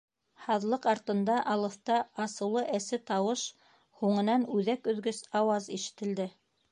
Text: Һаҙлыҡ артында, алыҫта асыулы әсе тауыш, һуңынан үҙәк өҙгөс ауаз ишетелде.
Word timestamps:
Һаҙлыҡ 0.43 0.85
артында, 0.91 1.33
алыҫта 1.55 1.97
асыулы 2.25 2.63
әсе 2.79 2.99
тауыш, 3.11 3.43
һуңынан 3.99 4.47
үҙәк 4.57 4.91
өҙгөс 4.95 5.21
ауаз 5.41 5.69
ишетелде. 5.79 6.27